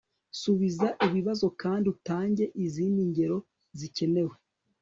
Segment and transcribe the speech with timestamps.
[0.41, 3.37] subiza ibibazo kandi utange izindi ngero
[3.79, 4.35] zikenewe